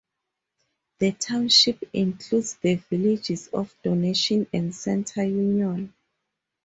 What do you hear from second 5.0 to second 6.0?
Union.